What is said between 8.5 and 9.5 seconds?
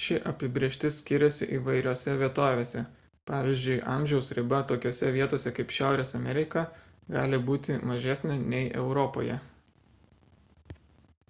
nei europoje